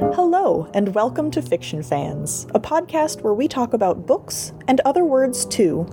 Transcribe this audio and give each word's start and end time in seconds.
Hello, 0.00 0.66
and 0.72 0.94
welcome 0.94 1.30
to 1.30 1.42
Fiction 1.42 1.82
Fans, 1.82 2.46
a 2.54 2.58
podcast 2.58 3.20
where 3.20 3.34
we 3.34 3.46
talk 3.46 3.74
about 3.74 4.06
books 4.06 4.50
and 4.66 4.80
other 4.86 5.04
words 5.04 5.44
too. 5.44 5.86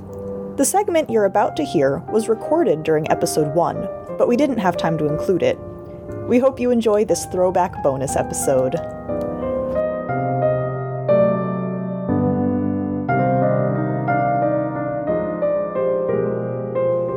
The 0.55 0.63
segment 0.63 1.09
you're 1.09 1.25
about 1.25 1.57
to 1.57 1.65
hear 1.65 1.97
was 2.09 2.29
recorded 2.29 2.83
during 2.83 3.11
episode 3.11 3.53
1, 3.53 3.75
but 4.17 4.29
we 4.29 4.37
didn't 4.37 4.59
have 4.59 4.77
time 4.77 4.97
to 4.99 5.07
include 5.07 5.43
it. 5.43 5.59
We 6.25 6.39
hope 6.39 6.57
you 6.57 6.71
enjoy 6.71 7.03
this 7.03 7.25
throwback 7.25 7.83
bonus 7.83 8.15
episode. 8.15 8.75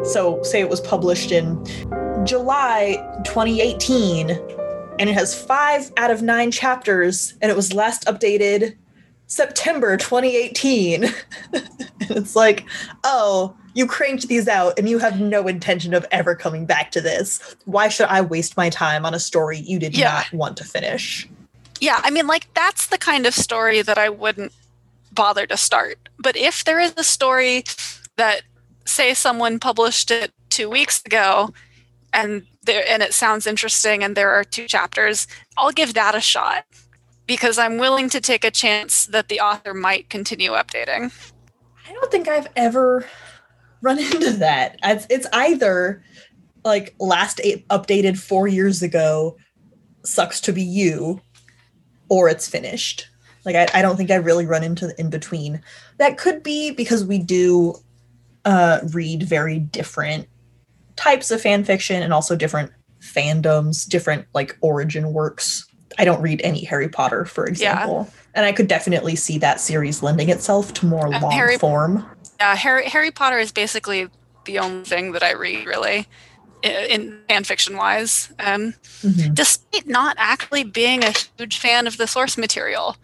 So, 0.04 0.43
say 0.43 0.61
it 0.61 0.68
was 0.68 0.80
published 0.80 1.30
in 1.30 1.64
July 2.27 2.96
2018, 3.25 4.60
and 5.00 5.09
it 5.09 5.14
has 5.14 5.35
five 5.35 5.90
out 5.96 6.11
of 6.11 6.21
nine 6.21 6.50
chapters, 6.50 7.32
and 7.41 7.50
it 7.50 7.57
was 7.57 7.72
last 7.72 8.04
updated 8.04 8.77
September 9.27 9.96
2018. 9.96 11.07
it's 12.00 12.36
like, 12.36 12.67
oh, 13.03 13.57
you 13.72 13.86
cranked 13.86 14.29
these 14.29 14.46
out 14.46 14.79
and 14.79 14.91
you 14.91 14.99
have 14.99 15.18
no 15.18 15.49
intention 15.49 15.94
of 15.94 16.05
ever 16.11 16.35
coming 16.35 16.67
back 16.67 16.91
to 16.91 17.00
this. 17.00 17.57
Why 17.64 17.89
should 17.89 18.08
I 18.08 18.21
waste 18.21 18.58
my 18.58 18.68
time 18.68 19.07
on 19.07 19.14
a 19.14 19.21
story 19.21 19.58
you 19.58 19.79
did 19.79 19.96
Yeah. 19.96 20.13
not 20.13 20.32
want 20.35 20.57
to 20.58 20.64
finish? 20.64 21.27
Yeah, 21.80 22.00
I 22.05 22.11
mean, 22.11 22.27
like, 22.27 22.53
that's 22.53 22.89
the 22.89 22.99
kind 22.99 23.25
of 23.25 23.32
story 23.32 23.80
that 23.80 23.96
I 23.96 24.11
wouldn't 24.11 24.53
bother 25.13 25.46
to 25.46 25.57
start. 25.57 26.11
But 26.19 26.36
if 26.36 26.64
there 26.64 26.79
is 26.79 26.93
a 26.99 27.05
story 27.05 27.64
that, 28.17 28.43
say, 28.85 29.14
someone 29.14 29.58
published 29.58 30.11
it 30.11 30.32
two 30.50 30.69
weeks 30.69 31.03
ago 31.07 31.55
and 32.12 32.47
there 32.62 32.84
and 32.89 33.03
it 33.03 33.14
sounds 33.14 33.47
interesting 33.47 34.03
and 34.03 34.17
there 34.17 34.31
are 34.31 34.45
two 34.45 34.67
chapters, 34.67 35.27
I'll 35.56 35.73
give 35.73 35.94
that 35.94 36.14
a 36.14 36.20
shot 36.20 36.64
because 37.27 37.58
I'm 37.58 37.78
willing 37.78 38.08
to 38.11 38.20
take 38.20 38.44
a 38.44 38.50
chance 38.50 39.06
that 39.06 39.28
the 39.28 39.41
author 39.41 39.72
might 39.72 40.11
continue 40.11 40.50
updating. 40.52 41.12
I 41.89 41.92
don't 41.92 42.11
think 42.11 42.28
I've 42.28 42.48
ever 42.56 43.06
run 43.83 43.98
into 44.12 44.33
that. 44.33 44.78
It's, 44.83 45.06
it's 45.11 45.27
either 45.33 46.02
like 46.64 46.94
last 46.98 47.41
a- 47.41 47.64
updated 47.70 48.19
four 48.19 48.48
years 48.48 48.83
ago, 48.83 49.36
sucks 50.05 50.41
to 50.42 50.52
be 50.52 50.62
you, 50.62 51.20
or 52.08 52.28
it's 52.28 52.48
finished. 52.48 53.08
Like 53.45 53.56
I, 53.56 53.78
I 53.78 53.83
don't 53.83 53.97
think 53.97 54.11
I 54.11 54.17
really 54.17 54.47
run 54.47 54.62
into 54.62 54.86
the 54.86 55.00
in 55.00 55.11
between. 55.11 55.62
That 55.98 56.19
could 56.19 56.42
be 56.42 56.72
because 56.72 57.05
we 57.05 57.19
do 57.19 57.74
uh, 58.45 58.80
read 58.92 59.22
very 59.22 59.58
different 59.58 60.27
types 61.00 61.30
of 61.30 61.40
fan 61.40 61.64
fiction 61.64 62.02
and 62.02 62.12
also 62.12 62.36
different 62.36 62.70
fandoms, 63.00 63.88
different 63.88 64.26
like 64.34 64.56
origin 64.60 65.12
works. 65.12 65.66
I 65.98 66.04
don't 66.04 66.20
read 66.20 66.40
any 66.44 66.62
Harry 66.64 66.88
Potter, 66.88 67.24
for 67.24 67.46
example. 67.46 68.08
And 68.34 68.46
I 68.46 68.52
could 68.52 68.68
definitely 68.68 69.16
see 69.16 69.38
that 69.38 69.60
series 69.60 70.02
lending 70.02 70.28
itself 70.28 70.72
to 70.74 70.86
more 70.86 71.08
long 71.08 71.32
Harry- 71.32 71.58
form. 71.58 72.08
Yeah, 72.38 72.54
Harry 72.54 72.86
Harry 72.86 73.10
Potter 73.10 73.38
is 73.38 73.50
basically 73.50 74.08
the 74.44 74.58
only 74.58 74.84
thing 74.84 75.12
that 75.12 75.22
I 75.22 75.32
read 75.32 75.66
really 75.66 76.06
i- 76.64 76.68
in 76.68 77.18
fan 77.28 77.44
fiction 77.44 77.76
wise. 77.76 78.30
Um, 78.38 78.74
Mhm. 79.02 79.34
despite 79.34 79.86
not 79.88 80.14
actually 80.18 80.62
being 80.64 81.02
a 81.02 81.12
huge 81.38 81.58
fan 81.58 81.86
of 81.86 81.96
the 81.96 82.06
source 82.06 82.36
material. 82.38 82.96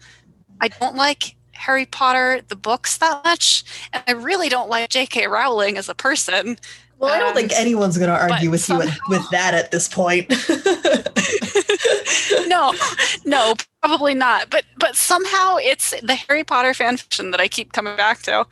I 0.61 0.69
don't 0.69 0.95
like 0.95 1.35
Harry 1.53 1.85
Potter, 1.85 2.41
the 2.47 2.55
books, 2.55 2.97
that 2.97 3.23
much, 3.25 3.63
and 3.91 4.03
I 4.07 4.11
really 4.11 4.47
don't 4.49 4.69
like 4.69 4.89
J.K. 4.89 5.27
Rowling 5.27 5.77
as 5.77 5.89
a 5.89 5.95
person. 5.95 6.57
Well, 6.99 7.13
I 7.13 7.19
don't 7.19 7.35
think 7.35 7.53
anyone's 7.53 7.97
going 7.97 8.09
to 8.09 8.19
argue 8.19 8.49
with 8.49 8.67
you 8.67 8.77
with, 8.77 8.97
with 9.09 9.29
that 9.29 9.53
at 9.53 9.71
this 9.71 9.87
point. 9.87 10.29
no, 12.47 12.73
no, 13.25 13.55
probably 13.81 14.13
not. 14.13 14.49
But 14.49 14.65
but 14.77 14.95
somehow 14.95 15.57
it's 15.57 15.93
the 16.01 16.15
Harry 16.15 16.43
Potter 16.43 16.73
fan 16.73 16.97
fiction 16.97 17.31
that 17.31 17.39
I 17.39 17.47
keep 17.47 17.73
coming 17.73 17.95
back 17.95 18.21
to. 18.23 18.45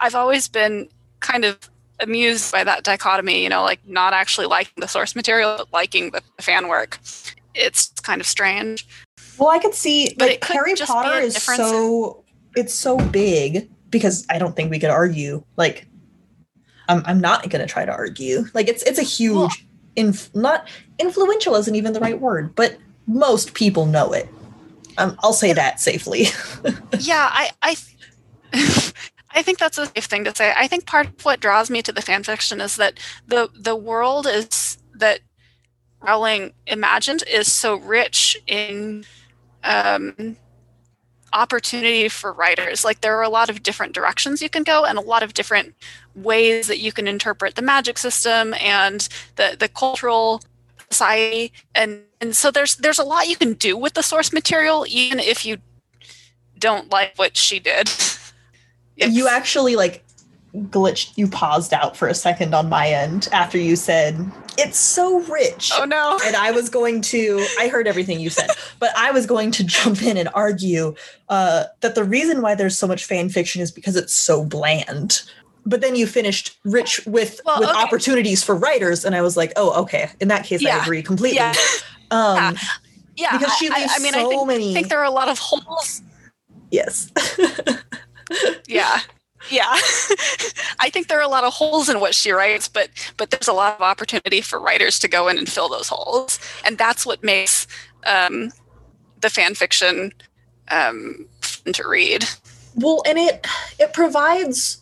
I've 0.00 0.14
always 0.14 0.48
been 0.48 0.88
kind 1.20 1.44
of 1.44 1.58
amused 2.00 2.52
by 2.52 2.62
that 2.64 2.84
dichotomy, 2.84 3.42
you 3.42 3.48
know, 3.48 3.62
like 3.62 3.80
not 3.86 4.12
actually 4.12 4.46
liking 4.46 4.80
the 4.80 4.88
source 4.88 5.16
material, 5.16 5.54
but 5.56 5.72
liking 5.72 6.10
the 6.10 6.22
fan 6.40 6.68
work. 6.68 6.98
It's 7.54 7.88
kind 8.02 8.20
of 8.20 8.26
strange. 8.26 8.86
well, 9.38 9.48
I 9.48 9.58
could 9.58 9.74
see 9.74 10.14
But 10.18 10.28
like 10.28 10.44
Harry 10.44 10.74
Potter 10.74 11.20
is 11.20 11.34
in- 11.34 11.56
so 11.56 12.24
it's 12.54 12.74
so 12.74 12.98
big 12.98 13.70
because 13.90 14.26
I 14.28 14.38
don't 14.38 14.54
think 14.54 14.70
we 14.70 14.78
could 14.78 14.90
argue. 14.90 15.42
Like, 15.56 15.86
I'm 16.88 17.02
I'm 17.06 17.20
not 17.20 17.48
going 17.48 17.60
to 17.66 17.72
try 17.72 17.84
to 17.84 17.92
argue. 17.92 18.44
Like, 18.54 18.68
it's 18.68 18.82
it's 18.82 18.98
a 18.98 19.02
huge, 19.02 19.34
Well- 19.36 19.50
inf- 19.96 20.34
not 20.34 20.68
influential 20.98 21.54
isn't 21.56 21.74
even 21.74 21.92
the 21.92 22.00
right 22.00 22.20
word, 22.20 22.54
but 22.54 22.76
most 23.06 23.54
people 23.54 23.86
know 23.86 24.12
it. 24.12 24.28
Um, 24.98 25.16
I'll 25.22 25.32
say 25.32 25.52
that 25.52 25.80
safely. 25.80 26.26
yeah, 26.98 27.28
I 27.32 27.50
I 27.62 27.76
I 29.30 29.42
think 29.42 29.58
that's 29.58 29.78
a 29.78 29.86
safe 29.86 30.04
thing 30.06 30.24
to 30.24 30.34
say. 30.34 30.52
I 30.56 30.66
think 30.66 30.86
part 30.86 31.06
of 31.08 31.24
what 31.24 31.40
draws 31.40 31.68
me 31.70 31.82
to 31.82 31.92
the 31.92 32.00
fan 32.02 32.22
fiction 32.22 32.60
is 32.60 32.76
that 32.76 32.98
the 33.26 33.50
the 33.54 33.76
world 33.76 34.26
is 34.26 34.78
that 34.94 35.20
Rowling 36.00 36.52
imagined 36.66 37.24
is 37.30 37.52
so 37.52 37.76
rich 37.76 38.38
in 38.46 39.04
um, 39.64 40.36
opportunity 41.32 42.08
for 42.08 42.32
writers. 42.32 42.84
Like 42.84 43.00
there 43.00 43.16
are 43.18 43.22
a 43.22 43.28
lot 43.28 43.50
of 43.50 43.62
different 43.62 43.92
directions 43.92 44.40
you 44.40 44.48
can 44.48 44.62
go, 44.62 44.84
and 44.84 44.96
a 44.98 45.02
lot 45.02 45.22
of 45.22 45.34
different 45.34 45.74
ways 46.16 46.66
that 46.66 46.78
you 46.78 46.92
can 46.92 47.06
interpret 47.06 47.54
the 47.54 47.62
magic 47.62 47.98
system 47.98 48.54
and 48.54 49.08
the 49.36 49.56
the 49.58 49.68
cultural 49.68 50.42
society 50.90 51.52
and 51.74 52.00
and 52.20 52.34
so 52.34 52.50
there's 52.50 52.76
there's 52.76 52.98
a 52.98 53.04
lot 53.04 53.28
you 53.28 53.36
can 53.36 53.52
do 53.54 53.76
with 53.76 53.94
the 53.94 54.02
source 54.02 54.32
material 54.32 54.86
even 54.88 55.18
if 55.18 55.44
you 55.44 55.58
don't 56.58 56.90
like 56.90 57.12
what 57.16 57.36
she 57.36 57.58
did. 57.58 57.90
you 58.96 59.28
actually 59.28 59.76
like 59.76 60.02
glitched 60.54 61.12
you 61.16 61.28
paused 61.28 61.74
out 61.74 61.96
for 61.96 62.08
a 62.08 62.14
second 62.14 62.54
on 62.54 62.68
my 62.70 62.88
end 62.88 63.28
after 63.30 63.58
you 63.58 63.76
said 63.76 64.16
it's 64.56 64.78
so 64.78 65.20
rich 65.24 65.70
Oh 65.74 65.84
no. 65.84 66.18
and 66.24 66.34
i 66.34 66.50
was 66.50 66.70
going 66.70 67.02
to 67.02 67.46
i 67.60 67.68
heard 67.68 67.86
everything 67.86 68.20
you 68.20 68.30
said 68.30 68.48
but 68.78 68.90
i 68.96 69.10
was 69.10 69.26
going 69.26 69.50
to 69.50 69.64
jump 69.64 70.02
in 70.02 70.16
and 70.16 70.30
argue 70.32 70.94
uh, 71.28 71.64
that 71.80 71.94
the 71.94 72.04
reason 72.04 72.40
why 72.40 72.54
there's 72.54 72.78
so 72.78 72.86
much 72.86 73.04
fan 73.04 73.28
fiction 73.28 73.60
is 73.60 73.70
because 73.70 73.96
it's 73.96 74.14
so 74.14 74.46
bland 74.46 75.22
but 75.66 75.80
then 75.82 75.94
you 75.96 76.06
finished 76.06 76.56
rich 76.64 77.04
with 77.06 77.40
Well, 77.44 77.60
with 77.60 77.68
okay. 77.68 77.82
opportunities 77.82 78.42
for 78.42 78.54
writers 78.54 79.04
and 79.04 79.14
i 79.14 79.20
was 79.20 79.36
like 79.36 79.52
oh 79.56 79.82
okay 79.82 80.08
in 80.20 80.28
that 80.28 80.44
case 80.44 80.64
i 80.64 80.80
agree 80.82 81.02
completely 81.02 81.36
Yeah. 81.36 81.52
um 82.10 82.56
Yeah. 83.16 83.36
because 83.36 83.52
she 83.58 83.68
I, 83.68 83.74
I- 83.74 83.86
I 83.96 83.98
mean, 83.98 84.12
so 84.14 84.20
I 84.26 84.28
think, 84.28 84.46
many 84.46 84.70
I 84.70 84.74
think 84.74 84.88
there 84.88 85.00
are 85.00 85.04
a 85.04 85.10
lot 85.10 85.28
of 85.28 85.38
holes. 85.38 86.02
yes 86.70 87.10
Yeah. 88.68 89.00
Yeah. 89.50 89.62
I 90.80 90.90
think 90.90 91.06
there 91.06 91.18
are 91.18 91.22
a 91.22 91.28
lot 91.28 91.44
of 91.44 91.52
holes 91.52 91.88
in 91.88 92.00
what 92.00 92.14
she 92.14 92.32
writes, 92.32 92.66
but 92.68 92.88
but 93.16 93.30
there's 93.30 93.46
a 93.48 93.52
lot 93.52 93.74
of 93.76 93.80
opportunity 93.80 94.40
for 94.40 94.58
writers 94.58 94.98
to 95.00 95.08
go 95.08 95.28
in 95.28 95.38
and 95.38 95.48
fill 95.48 95.68
those 95.68 95.88
holes. 95.88 96.40
And 96.64 96.76
that's 96.76 97.06
what 97.06 97.22
makes 97.22 97.68
um, 98.04 98.50
the 99.20 99.30
fan 99.30 99.54
fiction 99.54 100.12
um, 100.68 101.26
fun 101.42 101.72
to 101.74 101.86
read. 101.88 102.24
Well, 102.74 103.02
and 103.06 103.18
it 103.18 103.46
it 103.78 103.92
provides 103.92 104.78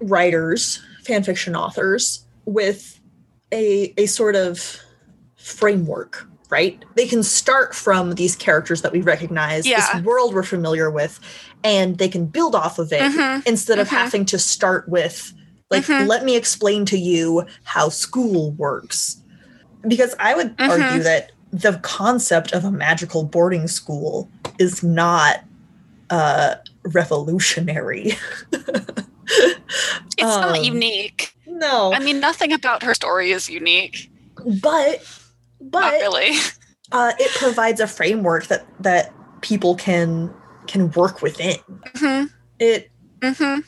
writers, 0.00 0.80
fan 1.04 1.22
fiction 1.22 1.54
authors, 1.56 2.24
with 2.44 3.00
a 3.52 3.92
a 3.96 4.06
sort 4.06 4.36
of 4.36 4.76
framework, 5.36 6.26
right? 6.50 6.84
They 6.96 7.06
can 7.06 7.22
start 7.22 7.74
from 7.74 8.14
these 8.14 8.36
characters 8.36 8.82
that 8.82 8.92
we 8.92 9.00
recognize, 9.00 9.66
Yeah. 9.66 9.80
this 9.94 10.04
world 10.04 10.34
we're 10.34 10.42
familiar 10.42 10.90
with, 10.90 11.18
and 11.64 11.98
they 11.98 12.08
can 12.08 12.26
build 12.26 12.54
off 12.54 12.78
of 12.78 12.92
it 12.92 13.00
Mhm. 13.12 13.46
instead 13.46 13.78
of 13.78 13.88
Mhm. 13.88 13.90
having 13.90 14.24
to 14.26 14.38
start 14.38 14.88
with 14.88 15.32
like 15.70 15.84
Mhm. 15.84 16.08
let 16.08 16.24
me 16.24 16.34
explain 16.36 16.84
to 16.86 16.98
you 16.98 17.44
how 17.62 17.88
school 17.88 18.50
works. 18.52 19.18
Because 19.86 20.14
I 20.18 20.34
would 20.34 20.56
Mhm. 20.56 20.68
argue 20.68 21.02
that 21.04 21.30
the 21.52 21.74
concept 21.82 22.52
of 22.52 22.64
a 22.64 22.70
magical 22.72 23.22
boarding 23.24 23.66
school 23.68 24.28
is 24.58 24.82
not 24.82 25.44
uh 26.10 26.54
revolutionary. 26.84 28.18
It's 30.18 30.36
Um, 30.36 30.40
not 30.42 30.64
unique. 30.64 31.34
No. 31.46 31.92
I 31.92 31.98
mean, 31.98 32.20
nothing 32.20 32.52
about 32.52 32.82
her 32.82 32.94
story 32.94 33.32
is 33.32 33.48
unique. 33.48 34.10
but 34.62 35.02
Not 35.60 35.70
but 35.72 35.92
really. 36.00 36.36
uh 36.92 37.12
it 37.18 37.30
provides 37.32 37.80
a 37.80 37.86
framework 37.86 38.46
that 38.48 38.66
that 38.82 39.12
people 39.40 39.74
can 39.76 40.32
can 40.66 40.90
work 40.92 41.22
within. 41.22 41.56
hmm 41.96 42.24
It 42.58 42.90
hmm 43.22 43.60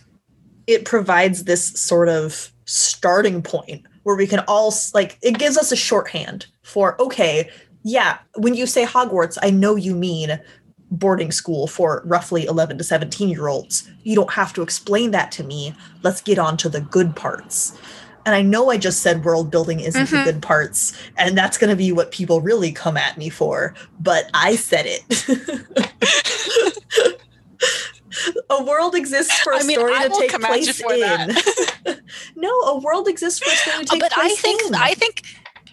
it 0.66 0.84
provides 0.84 1.44
this 1.44 1.68
sort 1.72 2.08
of 2.08 2.50
starting 2.66 3.42
point 3.42 3.82
where 4.04 4.16
we 4.16 4.26
can 4.26 4.40
all 4.46 4.72
like 4.94 5.18
it 5.22 5.38
gives 5.38 5.58
us 5.58 5.72
a 5.72 5.76
shorthand 5.76 6.46
for 6.62 7.00
okay 7.02 7.50
yeah 7.82 8.18
when 8.36 8.54
you 8.54 8.66
say 8.66 8.84
hogwarts 8.86 9.36
i 9.42 9.50
know 9.50 9.74
you 9.74 9.94
mean 9.94 10.38
boarding 10.92 11.32
school 11.32 11.66
for 11.66 12.02
roughly 12.04 12.44
11 12.44 12.78
to 12.78 12.84
17 12.84 13.28
year 13.28 13.48
olds 13.48 13.90
you 14.04 14.14
don't 14.14 14.32
have 14.32 14.52
to 14.52 14.62
explain 14.62 15.10
that 15.10 15.32
to 15.32 15.42
me 15.42 15.74
let's 16.02 16.20
get 16.20 16.38
on 16.38 16.56
to 16.56 16.68
the 16.68 16.80
good 16.80 17.16
parts 17.16 17.76
And 18.24 18.36
I 18.36 18.42
know 18.42 18.70
I 18.70 18.76
just 18.78 19.00
said 19.02 19.24
world 19.24 19.50
building 19.50 19.80
isn't 19.80 20.06
Mhm. 20.06 20.10
the 20.10 20.22
good 20.32 20.42
parts, 20.42 20.92
and 21.18 21.36
that's 21.36 21.58
going 21.58 21.70
to 21.70 21.76
be 21.76 21.90
what 21.90 22.12
people 22.12 22.40
really 22.40 22.70
come 22.70 22.96
at 22.96 23.18
me 23.18 23.28
for. 23.30 23.74
But 23.98 24.30
I 24.32 24.54
said 24.54 24.86
it. 24.86 25.02
a 28.50 28.62
world 28.62 28.94
exists 28.94 29.36
for 29.40 29.52
a 29.52 29.58
I 29.58 29.62
mean, 29.64 29.76
story 29.76 29.92
I 29.96 30.06
to 30.08 30.14
take 30.14 30.30
come 30.30 30.44
at 30.44 30.50
you 30.60 30.72
place 30.72 31.74
in. 31.86 32.00
no, 32.36 32.48
a 32.48 32.78
world 32.78 33.08
exists 33.08 33.40
for 33.40 33.50
a 33.50 33.56
story 33.56 33.84
to 33.84 33.90
take 33.90 34.00
but 34.00 34.12
place 34.12 34.32
I 34.38 34.40
think 34.40 34.62
in. 34.68 34.74
I 34.76 34.94
think 34.94 35.22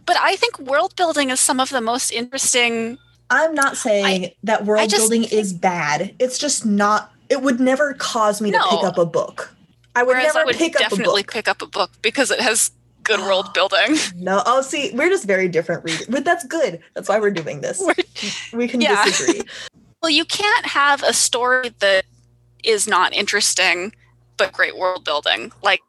but 0.08 0.18
I 0.18 0.36
think 0.36 0.58
world 0.58 0.96
building 0.96 1.30
is 1.30 1.40
some 1.40 1.60
of 1.60 1.70
the 1.70 1.82
most 1.82 2.10
interesting 2.12 2.98
I'm 3.30 3.54
not 3.54 3.78
saying 3.78 4.32
that 4.44 4.66
world 4.66 4.90
just 4.90 5.10
building 5.10 5.24
is 5.32 5.54
bad. 5.54 6.16
It's 6.20 6.38
just 6.38 6.66
not. 6.66 7.12
It 7.30 7.42
would 7.42 7.60
never 7.60 7.94
cause 7.94 8.42
me 8.42 8.52
to 8.52 8.60
pick 8.70 8.84
up 8.84 8.98
a 8.98 9.06
book. 9.06 9.54
I 9.96 10.04
would 10.04 10.10
whereas 10.16 10.34
never 10.34 10.40
I 10.40 10.44
would 10.46 10.56
pick 10.56 10.80
up 10.82 10.92
a 10.92 10.96
book. 10.98 11.32
pick 11.32 11.48
up 11.48 11.62
a 11.62 11.68
book 11.68 11.92
because 12.02 12.32
it 12.32 12.40
has 12.40 12.72
good 13.04 13.20
world 13.20 13.54
building. 13.54 13.98
No, 14.16 14.42
oh, 14.46 14.62
see, 14.62 14.92
we're 14.94 15.10
just 15.10 15.26
very 15.26 15.48
different 15.48 15.84
readers, 15.84 16.08
but 16.08 16.26
that's 16.26 16.46
good. 16.46 16.80
That's 16.96 17.08
why 17.10 17.20
we're 17.20 17.32
doing 17.32 17.62
this. 17.62 17.80
We're- 17.80 18.04
We 18.54 18.68
can 18.68 18.82
Yeah. 18.82 19.04
disagree. 19.06 19.42
Well, 20.02 20.10
you 20.10 20.24
can't 20.24 20.66
have 20.66 21.04
a 21.04 21.12
story 21.12 21.74
that 21.80 22.06
is 22.64 22.88
not 22.88 23.12
interesting 23.14 23.94
but 24.38 24.54
great 24.54 24.78
world 24.78 25.04
building. 25.04 25.52
Like 25.62 25.82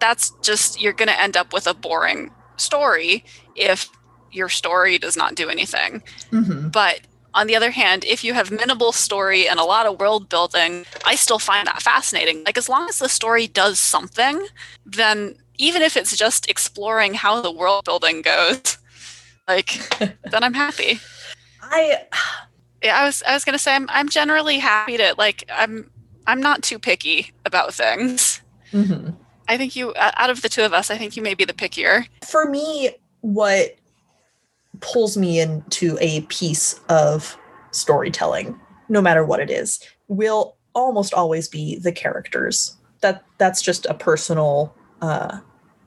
that's 0.00 0.30
just 0.40 0.80
you're 0.80 0.94
going 0.94 1.08
to 1.08 1.20
end 1.20 1.36
up 1.36 1.52
with 1.52 1.66
a 1.66 1.74
boring 1.74 2.30
story 2.56 3.24
if 3.54 3.90
your 4.32 4.48
story 4.48 4.98
does 4.98 5.16
not 5.16 5.34
do 5.34 5.48
anything. 5.48 6.02
Mhm. 6.32 6.70
But 6.72 7.00
on 7.34 7.46
the 7.46 7.56
other 7.56 7.70
hand, 7.70 8.04
if 8.04 8.24
you 8.24 8.34
have 8.34 8.50
minimal 8.50 8.90
story 8.92 9.48
and 9.48 9.60
a 9.60 9.64
lot 9.64 9.86
of 9.86 10.00
world 10.00 10.28
building, 10.28 10.84
I 11.04 11.14
still 11.14 11.38
find 11.38 11.66
that 11.66 11.82
fascinating. 11.82 12.42
Like 12.44 12.58
as 12.58 12.68
long 12.68 12.88
as 12.88 12.98
the 12.98 13.08
story 13.08 13.46
does 13.46 13.78
something, 13.78 14.46
then 14.86 15.36
even 15.58 15.82
if 15.82 15.96
it's 15.96 16.16
just 16.16 16.48
exploring 16.48 17.14
how 17.14 17.40
the 17.40 17.50
world 17.52 17.84
building 17.84 18.22
goes, 18.22 18.78
like 19.46 19.80
then 19.98 20.42
I'm 20.42 20.54
happy. 20.54 21.00
I 21.62 22.02
Yeah, 22.82 22.98
I 23.00 23.04
was 23.04 23.22
I 23.26 23.34
was 23.34 23.44
gonna 23.44 23.58
say 23.58 23.74
I'm 23.74 23.86
I'm 23.90 24.08
generally 24.08 24.58
happy 24.58 24.96
to 24.96 25.14
like 25.18 25.44
I'm 25.52 25.90
I'm 26.26 26.40
not 26.40 26.62
too 26.62 26.78
picky 26.78 27.32
about 27.44 27.74
things. 27.74 28.40
mhm. 28.72 29.16
I 29.48 29.56
think 29.56 29.74
you 29.76 29.94
out 29.96 30.28
of 30.30 30.42
the 30.42 30.48
two 30.48 30.62
of 30.62 30.72
us, 30.74 30.90
I 30.90 30.98
think 30.98 31.16
you 31.16 31.22
may 31.22 31.34
be 31.34 31.44
the 31.46 31.54
pickier. 31.54 32.06
for 32.26 32.48
me, 32.50 32.90
what 33.22 33.77
pulls 34.80 35.16
me 35.16 35.40
into 35.40 35.96
a 36.00 36.22
piece 36.22 36.80
of 36.88 37.36
storytelling, 37.70 38.58
no 38.88 39.00
matter 39.00 39.24
what 39.24 39.40
it 39.40 39.50
is, 39.50 39.80
will 40.08 40.56
almost 40.74 41.14
always 41.14 41.48
be 41.48 41.78
the 41.78 41.92
characters. 41.92 42.76
That 43.00 43.24
that's 43.38 43.62
just 43.62 43.86
a 43.86 43.94
personal 43.94 44.74
uh, 45.00 45.38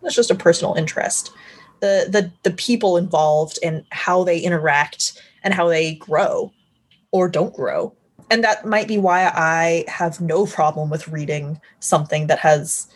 that's 0.02 0.16
just 0.16 0.32
a 0.32 0.36
personal 0.36 0.76
interest. 0.76 1.32
The 1.80 2.08
the 2.10 2.32
the 2.44 2.56
people 2.56 2.98
involved 2.98 3.60
and 3.64 3.86
how 3.92 4.24
they 4.24 4.40
interact 4.40 5.22
and 5.44 5.54
how 5.54 5.68
they 5.68 5.96
grow 5.96 6.52
or 7.12 7.28
don't 7.28 7.54
grow. 7.54 7.94
And 8.30 8.44
that 8.46 8.66
might 8.66 8.88
be 8.88 8.98
why 8.98 9.26
I 9.28 9.84
have 9.90 10.22
no 10.22 10.46
problem 10.46 10.90
with 10.90 11.10
reading 11.10 11.60
something 11.80 12.28
that 12.28 12.40
has 12.40 12.88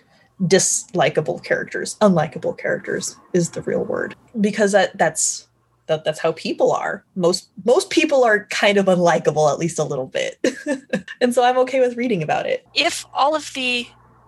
dislikable 0.44 1.42
characters 1.44 1.96
unlikable 2.02 2.58
characters 2.58 3.16
is 3.32 3.52
the 3.52 3.62
real 3.62 3.86
word 3.86 4.16
because 4.42 4.74
that 4.74 4.98
that's 4.98 5.48
that 5.88 6.04
that's 6.04 6.20
how 6.20 6.32
people 6.32 6.72
are 6.72 7.04
most 7.16 7.50
most 7.64 7.90
people 7.90 8.24
are 8.24 8.46
kind 8.48 8.78
of 8.78 8.86
unlikable 8.86 9.52
at 9.52 9.60
least 9.60 9.78
a 9.80 9.84
little 9.84 10.08
bit 10.08 10.40
and 11.22 11.34
so 11.34 11.44
i'm 11.44 11.58
okay 11.58 11.80
with 11.80 11.96
reading 11.98 12.24
about 12.24 12.46
it 12.46 12.66
If 12.74 13.06
all 13.14 13.36
of 13.36 13.54
the 13.54 13.88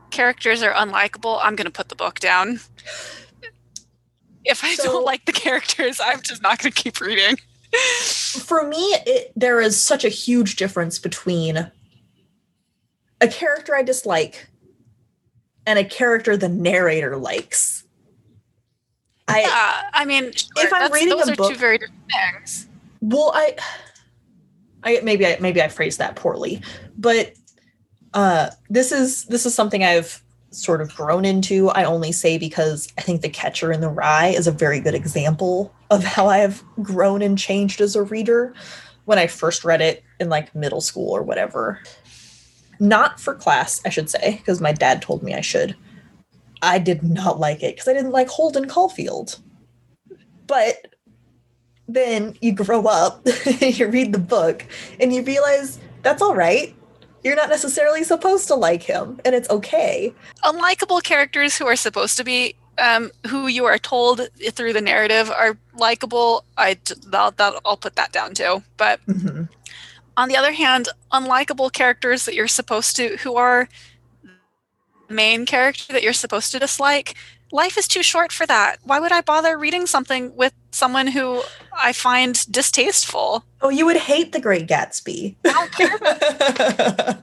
characters 0.09 0.63
are 0.63 0.71
unlikable, 0.73 1.37
I'm 1.43 1.55
gonna 1.57 1.69
put 1.69 1.89
the 1.89 1.95
book 1.95 2.19
down. 2.19 2.61
If 4.45 4.63
I 4.63 4.73
So- 4.75 4.83
don't 4.83 5.03
like 5.05 5.25
the 5.25 5.33
characters, 5.33 5.99
I'm 6.01 6.21
just 6.21 6.41
not 6.41 6.59
gonna 6.59 6.71
keep 6.71 7.01
reading. 7.01 7.35
for 8.45 8.65
me 8.65 8.77
it, 9.05 9.33
there 9.35 9.59
is 9.59 9.79
such 9.81 10.05
a 10.05 10.09
huge 10.09 10.55
difference 10.55 10.97
between 10.97 11.69
a 13.19 13.27
character 13.27 13.75
i 13.75 13.83
dislike 13.83 14.47
and 15.65 15.77
a 15.77 15.83
character 15.83 16.37
the 16.37 16.47
narrator 16.47 17.17
likes 17.17 17.83
i 19.37 19.41
yeah, 19.41 19.89
I 19.93 20.05
mean, 20.05 20.31
sure, 20.33 20.47
If 20.65 20.73
I'm 20.73 20.91
reading 20.91 21.09
those 21.09 21.27
a 21.29 21.33
are 21.33 21.35
book- 21.35 21.51
two 21.53 21.57
very 21.57 21.77
different 21.77 22.01
things. 22.11 22.67
well 23.01 23.31
i 23.35 23.55
i 24.83 24.99
maybe 25.03 25.25
i 25.25 25.37
maybe 25.39 25.61
i 25.61 25.67
phrased 25.67 25.99
that 25.99 26.15
poorly 26.15 26.61
but 26.97 27.33
uh 28.13 28.49
this 28.69 28.91
is 28.91 29.25
this 29.25 29.45
is 29.45 29.53
something 29.53 29.83
i've 29.83 30.21
sort 30.49 30.79
of 30.81 30.95
grown 30.95 31.25
into. 31.25 31.69
I 31.71 31.83
only 31.83 32.11
say 32.13 32.37
because 32.37 32.87
i 32.97 33.01
think 33.01 33.21
the 33.21 33.29
catcher 33.29 33.71
in 33.71 33.81
the 33.81 33.89
rye 33.89 34.27
is 34.29 34.47
a 34.47 34.51
very 34.51 34.79
good 34.79 34.95
example 34.95 35.73
of 35.91 36.03
how 36.03 36.27
i 36.27 36.37
have 36.37 36.63
grown 36.81 37.21
and 37.21 37.37
changed 37.37 37.81
as 37.81 37.95
a 37.95 38.03
reader. 38.03 38.53
When 39.05 39.19
i 39.19 39.27
first 39.27 39.63
read 39.65 39.81
it 39.81 40.03
in 40.19 40.29
like 40.29 40.55
middle 40.55 40.81
school 40.81 41.09
or 41.11 41.21
whatever. 41.21 41.81
Not 42.79 43.19
for 43.19 43.35
class 43.35 43.81
i 43.85 43.89
should 43.89 44.09
say 44.09 44.37
because 44.37 44.61
my 44.61 44.71
dad 44.71 45.01
told 45.01 45.21
me 45.21 45.33
i 45.33 45.41
should 45.41 45.75
i 46.61 46.77
did 46.79 47.03
not 47.03 47.39
like 47.39 47.63
it 47.63 47.75
because 47.75 47.87
i 47.87 47.93
didn't 47.93 48.11
like 48.11 48.27
holden 48.27 48.67
caulfield 48.67 49.39
but 50.47 50.95
then 51.87 52.35
you 52.41 52.51
grow 52.51 52.83
up, 52.85 53.25
you 53.61 53.87
read 53.87 54.11
the 54.13 54.19
book, 54.19 54.65
and 54.99 55.13
you 55.13 55.21
realize 55.23 55.79
that's 56.01 56.21
all 56.21 56.35
right. 56.35 56.75
You're 57.23 57.35
not 57.35 57.49
necessarily 57.49 58.03
supposed 58.03 58.47
to 58.47 58.55
like 58.55 58.83
him, 58.83 59.19
and 59.25 59.33
it's 59.33 59.49
okay. 59.49 60.13
Unlikable 60.43 61.01
characters 61.03 61.57
who 61.57 61.65
are 61.65 61.75
supposed 61.75 62.17
to 62.17 62.23
be, 62.23 62.55
um, 62.77 63.11
who 63.27 63.47
you 63.47 63.65
are 63.65 63.77
told 63.77 64.21
through 64.51 64.73
the 64.73 64.81
narrative 64.81 65.29
are 65.31 65.57
likable. 65.77 66.43
I 66.57 66.77
that 67.07 67.61
I'll 67.65 67.77
put 67.77 67.95
that 67.95 68.11
down 68.11 68.33
too. 68.33 68.63
But 68.75 68.99
Mhm. 69.07 69.49
on 70.17 70.29
the 70.29 70.37
other 70.37 70.51
hand, 70.53 70.89
unlikable 71.11 71.71
characters 71.71 72.25
that 72.25 72.35
you're 72.35 72.47
supposed 72.47 72.95
to, 72.97 73.17
who 73.17 73.35
are 73.35 73.69
main 75.09 75.45
character 75.45 75.93
that 75.93 76.03
you're 76.03 76.13
supposed 76.13 76.51
to 76.51 76.59
dislike, 76.59 77.15
life 77.51 77.77
is 77.77 77.87
too 77.87 78.03
short 78.03 78.31
for 78.31 78.45
that. 78.45 78.77
Why 78.83 78.99
would 78.99 79.11
I 79.11 79.21
bother 79.21 79.57
reading 79.57 79.85
something 79.87 80.35
with 80.35 80.53
someone 80.71 81.07
who 81.07 81.43
I 81.73 81.93
find 81.93 82.39
distasteful? 82.51 83.43
Oh, 83.61 83.69
you 83.69 83.85
would 83.85 83.97
hate 83.97 84.31
The 84.33 84.39
Great 84.41 84.67
Gatsby. 84.67 85.35
I 85.45 87.17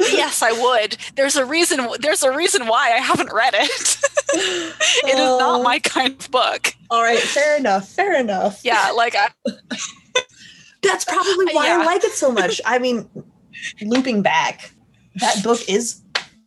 yes, 0.00 0.42
I 0.42 0.52
would. 0.52 0.96
There's 1.16 1.36
a 1.36 1.44
reason. 1.44 1.86
There's 2.00 2.22
a 2.22 2.30
reason 2.34 2.66
why 2.66 2.92
I 2.92 2.98
haven't 2.98 3.32
read 3.32 3.54
it. 3.54 3.96
it 4.34 5.08
is 5.14 5.38
not 5.38 5.60
Oh. 5.60 5.62
my 5.62 5.78
kind 5.80 6.14
of 6.20 6.30
book. 6.30 6.74
All 6.90 7.02
right, 7.02 7.18
fair 7.18 7.56
enough. 7.56 7.88
Fair 7.88 8.18
enough. 8.18 8.60
Yeah, 8.64 8.90
like 8.94 9.14
I, 9.16 9.28
That's 10.82 11.04
probably 11.04 11.46
why 11.52 11.66
Yeah. 11.66 11.80
I 11.80 11.84
like 11.84 12.04
it 12.04 12.12
so 12.12 12.30
much. 12.32 12.60
I 12.64 12.78
mean, 12.78 13.08
looping 13.82 14.22
back, 14.22 14.72
that 15.16 15.42
book 15.42 15.60
is 15.68 16.00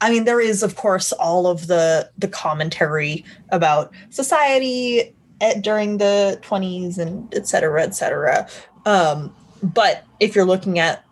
I 0.03 0.10
mean, 0.10 0.25
there 0.25 0.41
is 0.41 0.63
of 0.63 0.75
course 0.75 1.13
all 1.13 1.48
of 1.48 1.67
the 1.67 2.10
the 2.17 2.27
commentary 2.27 3.24
about 3.50 3.93
society 4.10 5.15
at, 5.39 5.62
during 5.62 5.98
the 5.98 6.38
20s 6.43 6.98
and 6.98 7.33
et 7.33 7.48
cetera, 7.48 7.83
et 7.83 7.95
cetera. 7.95 8.48
Um, 8.86 9.33
but 9.62 10.03
if 10.19 10.36
you're 10.36 10.43
looking 10.43 10.77
at 10.77 11.05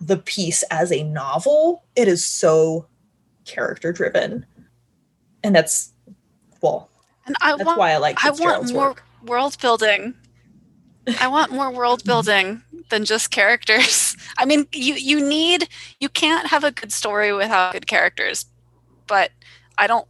the 0.00 0.16
piece 0.16 0.62
as 0.70 0.90
a 0.90 1.02
novel, 1.02 1.84
it 1.96 2.08
is 2.08 2.24
so 2.24 2.86
character 3.44 3.92
driven. 3.92 4.46
And 5.42 5.54
that's 5.54 5.92
well, 6.62 6.88
and 7.26 7.36
I 7.42 7.56
that's 7.56 7.66
want. 7.66 7.78
why 7.78 7.92
I 7.92 7.98
like 7.98 8.24
I 8.24 8.30
want 8.30 8.72
more 8.72 8.88
work. 8.88 9.02
world 9.22 9.58
building. 9.60 10.14
I 11.20 11.28
want 11.28 11.52
more 11.52 11.70
world 11.70 12.04
building 12.04 12.62
than 12.88 13.04
just 13.04 13.30
characters. 13.30 14.16
I 14.38 14.44
mean, 14.44 14.66
you 14.72 14.94
you 14.94 15.26
need 15.26 15.68
you 16.00 16.08
can't 16.08 16.48
have 16.48 16.64
a 16.64 16.72
good 16.72 16.92
story 16.92 17.32
without 17.32 17.72
good 17.72 17.86
characters. 17.86 18.46
But 19.06 19.30
I 19.78 19.86
don't 19.86 20.06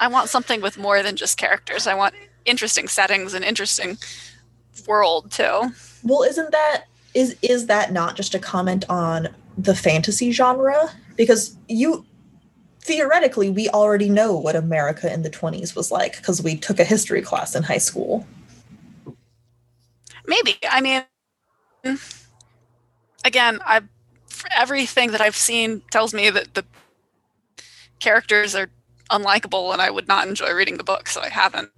I 0.00 0.08
want 0.08 0.28
something 0.28 0.60
with 0.60 0.78
more 0.78 1.02
than 1.02 1.16
just 1.16 1.38
characters. 1.38 1.86
I 1.86 1.94
want 1.94 2.14
interesting 2.44 2.88
settings 2.88 3.34
and 3.34 3.44
interesting 3.44 3.98
world 4.86 5.30
too. 5.30 5.72
Well, 6.02 6.22
isn't 6.22 6.50
that 6.50 6.84
is 7.14 7.36
is 7.42 7.66
that 7.66 7.92
not 7.92 8.16
just 8.16 8.34
a 8.34 8.38
comment 8.38 8.84
on 8.88 9.28
the 9.56 9.74
fantasy 9.74 10.30
genre? 10.32 10.90
Because 11.16 11.56
you 11.68 12.04
theoretically 12.80 13.48
we 13.48 13.68
already 13.68 14.08
know 14.08 14.36
what 14.36 14.56
America 14.56 15.12
in 15.12 15.22
the 15.22 15.30
20s 15.30 15.76
was 15.76 15.92
like 15.92 16.16
because 16.16 16.42
we 16.42 16.56
took 16.56 16.80
a 16.80 16.84
history 16.84 17.22
class 17.22 17.54
in 17.54 17.62
high 17.62 17.78
school. 17.78 18.26
Maybe. 20.26 20.58
I 20.68 20.80
mean, 20.80 21.98
again, 23.24 23.60
I 23.64 23.80
everything 24.56 25.12
that 25.12 25.20
I've 25.20 25.36
seen 25.36 25.82
tells 25.90 26.12
me 26.14 26.30
that 26.30 26.54
the 26.54 26.64
characters 28.00 28.54
are 28.54 28.68
unlikable, 29.10 29.72
and 29.72 29.82
I 29.82 29.90
would 29.90 30.08
not 30.08 30.26
enjoy 30.26 30.52
reading 30.52 30.76
the 30.76 30.84
book, 30.84 31.08
so 31.08 31.20
I 31.20 31.28
haven't. 31.28 31.70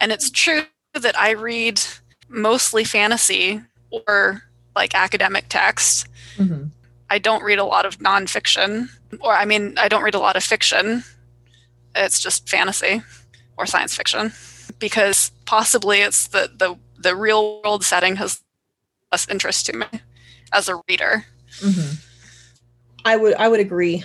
And 0.00 0.12
it's 0.12 0.30
true 0.30 0.62
that 0.94 1.18
I 1.18 1.32
read 1.32 1.80
mostly 2.28 2.84
fantasy 2.84 3.60
or 3.90 4.42
like 4.74 4.94
academic 4.94 5.46
text. 5.48 6.06
Mm-hmm. 6.36 6.64
I 7.10 7.18
don't 7.18 7.42
read 7.42 7.58
a 7.58 7.64
lot 7.64 7.86
of 7.86 7.98
nonfiction, 7.98 8.88
or 9.20 9.34
I 9.34 9.44
mean, 9.44 9.76
I 9.78 9.88
don't 9.88 10.02
read 10.02 10.14
a 10.14 10.20
lot 10.20 10.36
of 10.36 10.44
fiction. 10.44 11.02
it's 11.94 12.20
just 12.20 12.48
fantasy 12.48 13.02
or 13.56 13.66
science 13.66 13.96
fiction 13.96 14.32
because 14.78 15.32
possibly 15.44 16.00
it's 16.00 16.28
the 16.28 16.50
the, 16.56 16.76
the 17.00 17.16
real 17.16 17.60
world 17.62 17.84
setting 17.84 18.16
has 18.16 18.42
less 19.10 19.28
interest 19.28 19.66
to 19.66 19.76
me 19.76 19.86
as 20.52 20.68
a 20.68 20.80
reader. 20.88 21.24
Mm-hmm. 21.60 21.94
I 23.04 23.16
would 23.16 23.34
I 23.34 23.48
would 23.48 23.60
agree. 23.60 24.04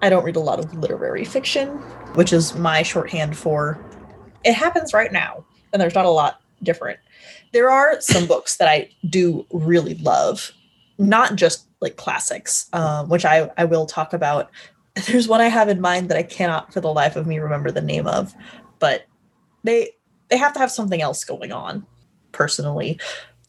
I 0.00 0.10
don't 0.10 0.24
read 0.24 0.36
a 0.36 0.40
lot 0.40 0.58
of 0.58 0.72
literary 0.74 1.24
fiction, 1.24 1.68
which 2.14 2.32
is 2.32 2.54
my 2.56 2.82
shorthand 2.82 3.36
for 3.36 3.78
it 4.44 4.52
happens 4.52 4.94
right 4.94 5.12
now, 5.12 5.44
and 5.72 5.82
there's 5.82 5.94
not 5.94 6.04
a 6.04 6.10
lot 6.10 6.40
different. 6.62 7.00
There 7.52 7.70
are 7.70 8.00
some 8.00 8.26
books 8.28 8.56
that 8.56 8.68
I 8.68 8.90
do 9.08 9.46
really 9.50 9.94
love, 9.94 10.52
not 10.98 11.36
just 11.36 11.66
like 11.80 11.96
classics, 11.96 12.68
um, 12.72 13.08
which 13.08 13.24
I 13.24 13.50
I 13.56 13.64
will 13.64 13.86
talk 13.86 14.12
about. 14.12 14.50
There's 15.06 15.28
one 15.28 15.40
I 15.40 15.48
have 15.48 15.68
in 15.68 15.80
mind 15.80 16.08
that 16.10 16.18
I 16.18 16.22
cannot 16.22 16.72
for 16.72 16.80
the 16.80 16.92
life 16.92 17.16
of 17.16 17.26
me 17.26 17.38
remember 17.38 17.70
the 17.70 17.80
name 17.80 18.06
of, 18.06 18.34
but 18.78 19.06
they 19.64 19.92
they 20.28 20.36
have 20.36 20.52
to 20.52 20.58
have 20.58 20.70
something 20.70 21.00
else 21.00 21.24
going 21.24 21.52
on 21.52 21.86
personally. 22.38 22.98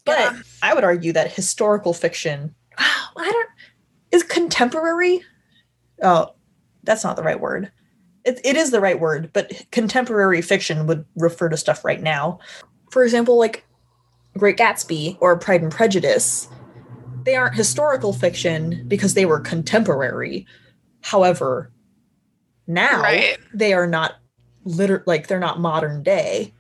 But 0.04 0.18
Yeah. 0.20 0.40
I 0.64 0.74
would 0.74 0.84
argue 0.84 1.14
that 1.14 1.32
historical 1.32 1.94
fiction, 1.94 2.54
I 2.78 3.32
don't, 3.32 3.50
is 4.12 4.24
contemporary. 4.24 5.22
Oh, 6.02 6.34
that's 6.84 7.04
not 7.04 7.16
the 7.16 7.24
right 7.24 7.40
word. 7.40 7.72
It, 8.26 8.42
it 8.44 8.58
is 8.58 8.72
the 8.72 8.82
right 8.82 9.00
word, 9.00 9.30
but 9.32 9.52
contemporary 9.72 10.42
fiction 10.42 10.88
would 10.88 11.06
refer 11.16 11.48
to 11.50 11.56
stuff 11.58 11.86
right 11.86 12.02
now. 12.02 12.40
For 12.92 13.04
example, 13.04 13.38
like 13.38 13.66
Great 14.38 14.58
Gatsby 14.58 15.18
or 15.22 15.38
Pride 15.38 15.62
and 15.62 15.72
Prejudice, 15.72 16.50
they 17.24 17.36
aren't 17.36 17.56
historical 17.56 18.12
fiction 18.12 18.84
because 18.88 19.14
they 19.14 19.26
were 19.26 19.40
contemporary. 19.40 20.46
However, 21.02 21.72
now 22.68 23.02
Right. 23.02 23.38
they 23.54 23.74
are 23.74 23.88
not 23.88 24.16
liter 24.66 25.04
like 25.06 25.28
they're 25.28 25.40
not 25.40 25.60
modern 25.60 26.02
day. 26.04 26.54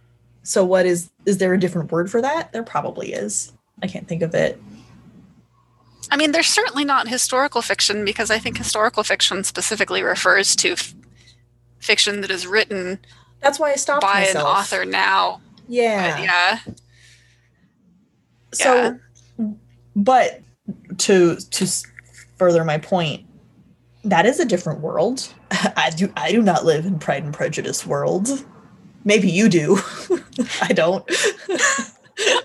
So 0.43 0.65
what 0.65 0.85
is 0.85 1.09
is 1.25 1.37
there 1.37 1.53
a 1.53 1.59
different 1.59 1.91
word 1.91 2.09
for 2.09 2.21
that? 2.21 2.51
There 2.51 2.63
probably 2.63 3.13
is. 3.13 3.53
I 3.81 3.87
can't 3.87 4.07
think 4.07 4.21
of 4.21 4.33
it. 4.33 4.61
I 6.11 6.17
mean, 6.17 6.31
there's 6.31 6.47
certainly 6.47 6.85
not 6.85 7.07
historical 7.07 7.61
fiction 7.61 8.03
because 8.03 8.31
I 8.31 8.39
think 8.39 8.57
historical 8.57 9.03
fiction 9.03 9.43
specifically 9.43 10.01
refers 10.01 10.55
to 10.57 10.71
f- 10.71 10.95
fiction 11.79 12.21
that 12.21 12.31
is 12.31 12.47
written 12.47 12.99
That's 13.41 13.59
why 13.59 13.71
I 13.71 13.75
stopped 13.75 14.01
by 14.01 14.21
myself. 14.21 14.35
an 14.35 14.45
author 14.45 14.85
now. 14.85 15.41
Yeah. 15.67 16.11
But 16.11 16.23
yeah. 16.23 16.59
So, 18.51 18.99
but 19.95 20.41
to 20.97 21.35
to 21.35 21.67
further 22.37 22.63
my 22.63 22.79
point, 22.79 23.25
that 24.03 24.25
is 24.25 24.39
a 24.39 24.45
different 24.45 24.79
world. 24.79 25.31
I 25.51 25.91
do 25.95 26.11
I 26.17 26.31
do 26.31 26.41
not 26.41 26.65
live 26.65 26.85
in 26.85 26.97
Pride 26.97 27.23
and 27.23 27.33
Prejudice 27.33 27.85
world. 27.85 28.45
Maybe 29.05 29.29
you 29.29 29.47
do. 29.47 29.79
I 30.61 30.73
don't. 30.73 31.09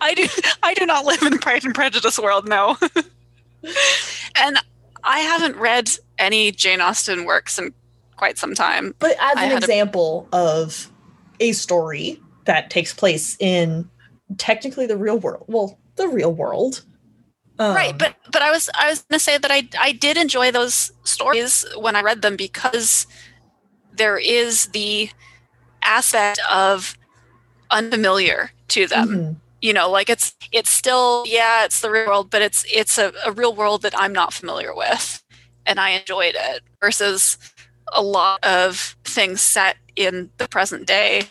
I 0.01 0.15
do 0.15 0.29
I 0.63 0.75
do 0.75 0.87
not 0.87 1.05
live 1.05 1.23
in 1.23 1.33
the 1.33 1.39
Pride 1.39 1.65
and 1.65 1.75
Prejudice 1.75 2.19
world, 2.19 2.49
no. 2.49 2.77
and 4.37 4.59
I 5.03 5.21
haven't 5.21 5.57
read 5.57 5.91
any 6.19 6.53
Jane 6.53 6.81
Austen 6.81 7.25
works 7.25 7.59
in 7.59 7.75
quite 8.17 8.39
some 8.39 8.55
time. 8.55 8.95
But 8.99 9.13
as 9.13 9.37
I 9.37 9.45
an 9.45 9.51
had 9.51 9.63
a- 9.63 9.67
example 9.67 10.29
of 10.33 10.91
a 11.41 11.53
story 11.53 12.21
that 12.45 12.71
takes 12.71 12.95
place 12.95 13.37
in 13.41 13.89
technically 14.39 14.87
the 14.87 14.97
real 14.97 15.19
world, 15.19 15.45
well, 15.49 15.79
the 15.97 16.09
real 16.09 16.33
world. 16.33 16.85
Um, 17.59 17.75
right, 17.75 17.97
but 17.97 18.17
but 18.33 18.43
I 18.43 18.51
was 18.51 18.69
I 18.75 18.91
was 18.91 19.03
going 19.03 19.19
to 19.19 19.23
say 19.23 19.39
that 19.39 19.51
I 19.51 19.69
I 19.79 19.93
did 19.93 20.17
enjoy 20.17 20.51
those 20.51 20.91
stories 21.05 21.65
when 21.77 21.95
I 21.95 22.03
read 22.03 22.23
them 22.23 22.37
because 22.37 23.07
there 23.93 24.19
is 24.19 24.67
the 24.69 25.11
aspect 25.83 26.41
of 26.51 26.97
unfamiliar 27.75 28.50
to 28.69 28.87
them. 28.87 29.09
mhm. 29.09 29.37
you 29.61 29.73
know 29.73 29.90
like 29.90 30.09
it's 30.09 30.35
it's 30.52 30.71
still 30.71 31.25
yeah 31.26 31.64
it's 31.64 31.81
the 31.81 31.90
real 31.90 32.07
world 32.07 32.31
but 32.31 32.40
it's 32.43 32.64
it's 32.73 32.99
a, 32.99 33.12
a 33.26 33.33
real 33.33 33.54
world 33.54 33.83
that 33.83 33.95
i'm 33.99 34.12
not 34.12 34.33
familiar 34.33 34.75
with 34.75 35.23
and 35.66 35.81
i 35.81 35.90
enjoyed 35.90 36.35
it 36.37 36.62
versus 36.81 37.38
a 37.93 38.02
lot 38.02 38.43
of 38.45 38.97
things 39.04 39.40
set 39.40 39.76
in 39.97 40.31
the 40.38 40.49
present 40.49 40.87
day 40.87 41.23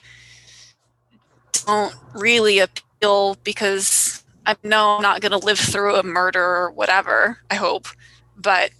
don't 1.65 1.95
really 2.13 2.59
appeal 2.59 3.37
because 3.43 4.23
i 4.45 4.55
know 4.63 4.97
i'm 4.97 5.01
not 5.01 5.21
going 5.21 5.31
to 5.31 5.45
live 5.45 5.59
through 5.59 5.95
a 5.95 6.03
murder 6.03 6.43
or 6.43 6.71
whatever 6.71 7.37
i 7.49 7.55
hope 7.55 7.87
but 8.35 8.71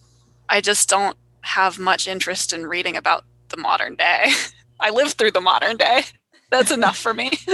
i 0.50 0.60
just 0.60 0.89
don't 0.89 1.17
have 1.41 1.77
much 1.77 2.08
interest 2.08 2.53
in 2.53 2.65
reading 2.65 2.98
about 2.98 3.24
the 3.50 3.58
modern 3.58 3.96
day 3.96 4.32
i 4.79 4.89
live 4.89 5.13
through 5.13 5.32
the 5.32 5.41
modern 5.41 5.77
day 5.77 6.01
that's 6.53 6.72
enough 6.72 6.98
for 6.98 7.13
me 7.13 7.31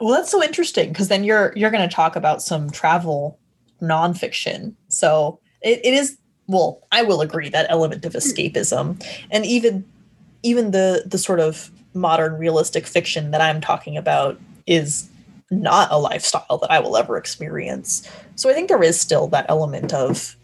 Well, 0.00 0.14
that's 0.14 0.30
so 0.30 0.42
interesting 0.42 0.88
because 0.88 1.08
then 1.08 1.24
you're 1.24 1.52
you're 1.54 1.70
going 1.70 1.86
to 1.86 1.94
talk 1.94 2.16
about 2.16 2.42
some 2.42 2.70
travel 2.70 3.38
nonfiction. 3.82 4.74
So 4.88 5.38
it, 5.60 5.80
it 5.84 5.94
is 5.94 6.16
well, 6.46 6.80
I 6.90 7.02
will 7.02 7.20
agree 7.20 7.48
that 7.50 7.66
element 7.68 8.04
of 8.04 8.14
escapism, 8.14 9.04
and 9.30 9.44
even 9.44 9.84
even 10.42 10.70
the 10.70 11.04
the 11.04 11.18
sort 11.18 11.38
of 11.38 11.70
modern 11.92 12.38
realistic 12.38 12.86
fiction 12.86 13.30
that 13.32 13.42
I'm 13.42 13.60
talking 13.60 13.96
about 13.96 14.40
is 14.66 15.08
not 15.50 15.88
a 15.90 15.98
lifestyle 15.98 16.58
that 16.58 16.70
I 16.70 16.78
will 16.80 16.96
ever 16.96 17.18
experience. 17.18 18.08
So 18.36 18.48
I 18.48 18.54
think 18.54 18.68
there 18.68 18.82
is 18.82 18.98
still 18.98 19.26
that 19.28 19.46
element 19.48 19.92
of 19.92 20.36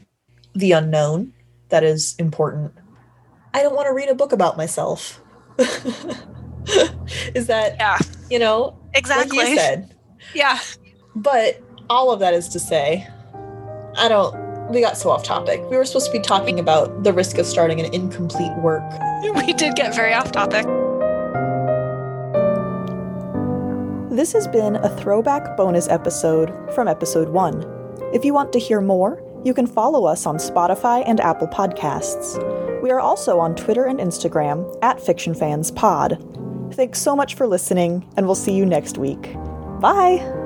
the 0.54 0.72
unknown 0.72 1.32
that 1.70 1.82
is 1.82 2.14
important. 2.18 2.74
I 3.54 3.62
don't 3.62 3.74
want 3.74 3.86
to 3.86 3.94
read 3.94 4.08
a 4.08 4.14
book 4.14 4.32
about 4.32 4.56
myself. 4.56 5.20
is 7.34 7.46
that 7.46 7.76
yeah 7.78 7.98
you 8.30 8.38
know 8.38 8.78
exactly 8.94 9.38
like 9.38 9.48
you 9.48 9.56
said. 9.56 9.94
Yeah. 10.34 10.58
But 11.14 11.62
all 11.88 12.10
of 12.12 12.20
that 12.20 12.34
is 12.34 12.48
to 12.48 12.58
say, 12.58 13.06
I 13.96 14.08
don't. 14.08 14.44
We 14.68 14.80
got 14.80 14.96
so 14.96 15.10
off 15.10 15.22
topic. 15.22 15.60
We 15.70 15.76
were 15.76 15.84
supposed 15.84 16.06
to 16.06 16.12
be 16.12 16.18
talking 16.18 16.58
about 16.58 17.04
the 17.04 17.12
risk 17.12 17.38
of 17.38 17.46
starting 17.46 17.80
an 17.80 17.92
incomplete 17.94 18.54
work. 18.58 18.82
We 19.46 19.52
did 19.52 19.74
get 19.76 19.94
very 19.94 20.12
off 20.12 20.30
topic. 20.32 20.66
This 24.10 24.32
has 24.32 24.46
been 24.48 24.76
a 24.76 24.88
throwback 24.96 25.56
bonus 25.56 25.88
episode 25.88 26.52
from 26.74 26.88
episode 26.88 27.28
1. 27.28 28.10
If 28.12 28.24
you 28.24 28.34
want 28.34 28.52
to 28.52 28.58
hear 28.58 28.80
more, 28.80 29.22
you 29.44 29.54
can 29.54 29.66
follow 29.66 30.04
us 30.04 30.26
on 30.26 30.36
Spotify 30.36 31.02
and 31.06 31.20
Apple 31.20 31.48
Podcasts. 31.48 32.36
We 32.82 32.90
are 32.90 33.00
also 33.00 33.38
on 33.38 33.54
Twitter 33.54 33.84
and 33.84 33.98
Instagram 33.98 34.76
at 34.82 34.98
FictionFansPod. 34.98 36.45
Thanks 36.72 37.00
so 37.00 37.16
much 37.16 37.34
for 37.34 37.46
listening, 37.46 38.06
and 38.16 38.26
we'll 38.26 38.34
see 38.34 38.52
you 38.52 38.66
next 38.66 38.98
week. 38.98 39.32
Bye! 39.80 40.45